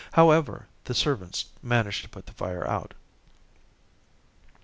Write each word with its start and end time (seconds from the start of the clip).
However, 0.13 0.65
the 0.85 0.95
servants 0.95 1.45
managed 1.61 2.01
to 2.01 2.09
put 2.09 2.25
the 2.25 2.31
fire 2.31 2.67
out. 2.67 2.95